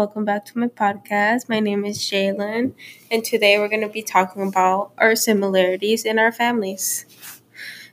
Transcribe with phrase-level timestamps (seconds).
[0.00, 1.46] welcome back to my podcast.
[1.46, 2.72] My name is Jalen,
[3.10, 7.04] and today we're going to be talking about our similarities in our families.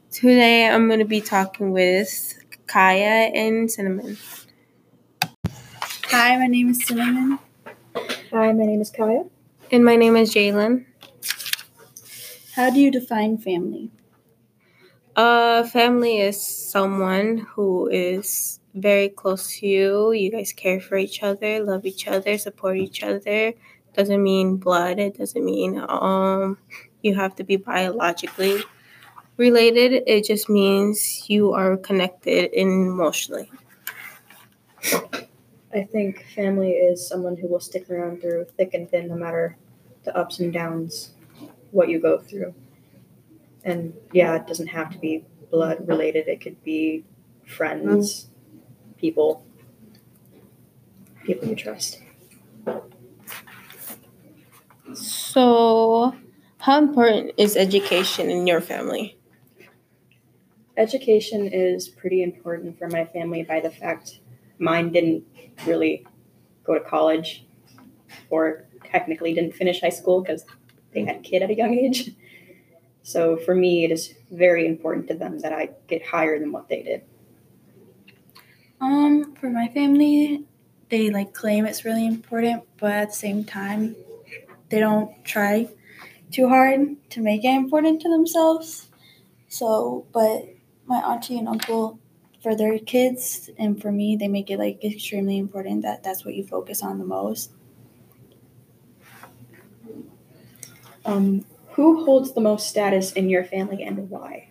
[0.09, 2.33] Today I'm going to be talking with
[2.65, 4.17] Kaya and Cinnamon.
[6.05, 7.39] Hi, my name is Cinnamon.
[8.31, 9.25] Hi, my name is Kaya.
[9.69, 10.85] And my name is Jalen.
[12.55, 13.91] How do you define family?
[15.13, 20.11] Uh, family is someone who is very close to you.
[20.11, 23.53] You guys care for each other, love each other, support each other.
[23.93, 24.99] Doesn't mean blood.
[24.99, 26.57] It doesn't mean um
[27.03, 28.63] you have to be biologically
[29.37, 30.03] related.
[30.07, 33.49] It just means you are connected emotionally.
[35.73, 39.57] I think family is someone who will stick around through thick and thin, no matter
[40.03, 41.11] the ups and downs,
[41.71, 42.53] what you go through.
[43.63, 46.27] And yeah, it doesn't have to be blood related.
[46.27, 47.03] It could be
[47.45, 48.27] friends,
[48.97, 49.45] people,
[51.25, 52.01] people you trust.
[54.93, 56.15] So,
[56.59, 59.17] how important is education in your family?
[60.75, 64.19] Education is pretty important for my family by the fact
[64.59, 65.23] mine didn't
[65.65, 66.05] really
[66.63, 67.45] go to college
[68.29, 70.45] or technically didn't finish high school because
[70.93, 72.11] they had a kid at a young age.
[73.03, 76.67] So for me, it is very important to them that I get higher than what
[76.67, 77.03] they did.
[79.39, 80.43] For my family,
[80.89, 83.95] they like claim it's really important, but at the same time,
[84.69, 85.69] they don't try
[86.31, 88.89] too hard to make it important to themselves.
[89.49, 90.49] So, but
[90.87, 91.99] my auntie and uncle,
[92.43, 96.35] for their kids and for me, they make it like extremely important that that's what
[96.35, 97.51] you focus on the most.
[101.05, 104.49] Um, who holds the most status in your family and why?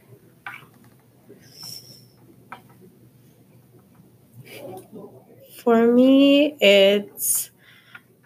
[5.62, 7.50] For me, it's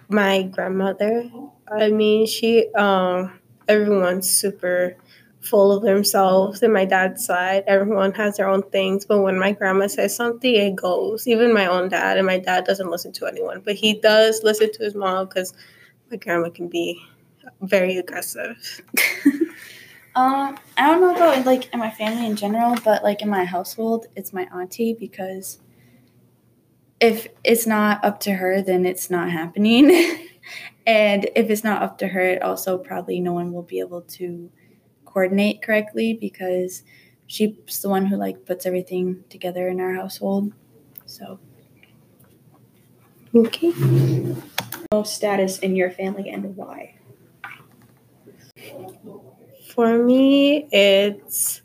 [0.08, 1.30] my grandmother.
[1.70, 3.38] I mean, she um
[3.68, 4.96] everyone's super
[5.40, 7.64] full of themselves and my dad's side.
[7.66, 11.26] Everyone has their own things but when my grandma says something it goes.
[11.26, 14.70] Even my own dad and my dad doesn't listen to anyone but he does listen
[14.72, 15.54] to his mom because
[16.10, 17.00] my grandma can be
[17.62, 18.82] very aggressive.
[20.16, 23.44] Um, I don't know about like in my family in general, but like in my
[23.44, 25.60] household, it's my auntie because
[27.00, 29.90] if it's not up to her, then it's not happening.
[30.86, 34.02] and if it's not up to her, it also probably no one will be able
[34.02, 34.50] to
[35.04, 36.82] coordinate correctly because
[37.26, 40.52] she's the one who like puts everything together in our household.
[41.06, 41.40] So
[43.34, 43.72] okay
[45.04, 46.94] status in your family and why?
[49.74, 51.62] For me, it's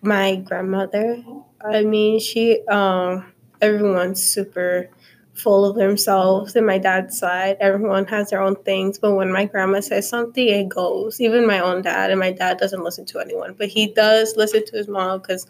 [0.00, 1.22] my grandmother.
[1.60, 4.88] I mean, she um everyone's super
[5.34, 7.56] full of themselves and my dad's side.
[7.60, 11.20] Everyone has their own things but when my grandma says something it goes.
[11.20, 14.64] Even my own dad and my dad doesn't listen to anyone but he does listen
[14.64, 15.46] to his mom because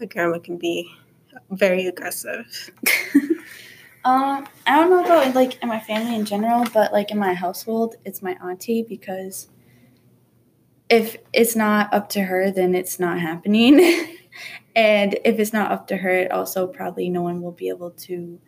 [0.00, 0.90] my grandma can be
[1.50, 2.70] very aggressive.
[4.04, 7.34] Um, I don't know about like in my family in general, but like in my
[7.34, 9.48] household, it's my auntie because
[10.90, 13.78] if it's not up to her, then it's not happening.
[14.74, 17.90] and if it's not up to her, it also probably no one will be able
[17.92, 18.40] to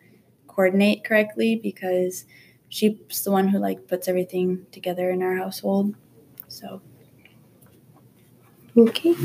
[0.47, 2.25] coordinate correctly because
[2.69, 5.95] she's the one who like puts everything together in our household.
[6.47, 6.81] So
[8.77, 9.15] Okay.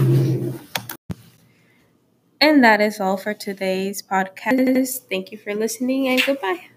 [2.41, 5.09] And that is all for today's podcast.
[5.09, 6.69] Thank you for listening and goodbye.